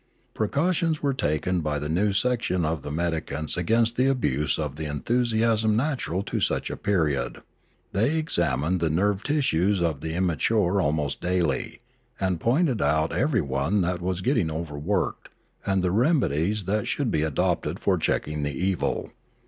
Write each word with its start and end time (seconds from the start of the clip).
Pre 0.33 0.47
cautions 0.47 1.03
were 1.03 1.13
taken 1.13 1.59
by 1.61 1.77
the 1.77 1.87
new 1.87 2.11
section 2.11 2.65
of 2.65 2.81
themedicants 2.81 3.55
against 3.55 3.95
the 3.97 4.07
abuse 4.07 4.57
of 4.57 4.75
the 4.75 4.87
enthusiasm 4.87 5.75
natural 5.75 6.23
to 6.23 6.39
such 6.39 6.71
a 6.71 6.75
period; 6.75 7.43
they 7.91 8.15
examined 8.17 8.79
the 8.79 8.89
nerve 8.89 9.21
tissues 9.21 9.79
of 9.79 10.01
the 10.01 10.15
imma 10.15 10.37
ture 10.37 10.81
almost 10.81 11.21
daily, 11.21 11.81
and 12.19 12.39
pointed 12.39 12.81
out 12.81 13.11
everyone 13.13 13.81
that 13.81 14.01
was 14.01 14.21
getting 14.21 14.49
overworked, 14.49 15.29
and 15.67 15.83
the 15.83 15.91
remedies 15.91 16.65
that 16.65 16.87
should 16.87 17.11
be 17.11 17.21
adopted 17.21 17.77
for 17.77 17.99
checking 17.99 18.41
the 18.41 18.57
evil. 18.59 19.11